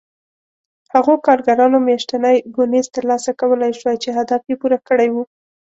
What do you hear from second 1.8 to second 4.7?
میاشتنی بونېس ترلاسه کولای شوای چې هدف یې